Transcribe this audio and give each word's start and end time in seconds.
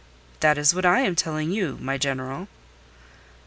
"That 0.39 0.57
is 0.57 0.73
what 0.73 0.83
I 0.83 1.01
am 1.01 1.13
telling 1.13 1.51
you, 1.51 1.77
my 1.79 1.99
General." 1.99 2.47